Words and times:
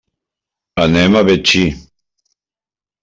Anem 0.85 1.19
a 1.19 1.23
Betxí. 1.29 1.63